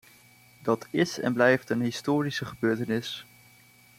Dat 0.63 0.87
is 0.91 1.19
en 1.19 1.33
blijft 1.33 1.69
een 1.69 1.81
historische 1.81 2.45
gebeurtenis. 2.45 3.25